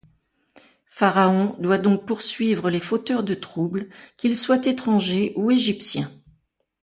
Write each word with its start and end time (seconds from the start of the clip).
Pharaon 0.87 1.55
doit 1.59 1.77
donc 1.77 2.07
poursuivre 2.07 2.71
les 2.71 2.79
fauteurs 2.79 3.23
de 3.23 3.35
troubles, 3.35 3.87
qu'ils 4.17 4.35
soient 4.35 4.65
étrangers 4.65 5.31
ou 5.35 5.51
égyptiens. 5.51 6.09